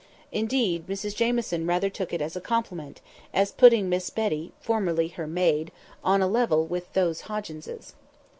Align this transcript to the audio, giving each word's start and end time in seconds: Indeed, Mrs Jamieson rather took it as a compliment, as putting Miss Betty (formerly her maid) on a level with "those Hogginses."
Indeed, 0.31 0.87
Mrs 0.87 1.15
Jamieson 1.15 1.67
rather 1.67 1.87
took 1.87 2.11
it 2.11 2.23
as 2.23 2.35
a 2.35 2.41
compliment, 2.41 3.01
as 3.35 3.51
putting 3.51 3.87
Miss 3.87 4.09
Betty 4.09 4.51
(formerly 4.59 5.09
her 5.09 5.27
maid) 5.27 5.71
on 6.03 6.23
a 6.23 6.27
level 6.27 6.65
with 6.65 6.91
"those 6.93 7.21
Hogginses." 7.29 7.93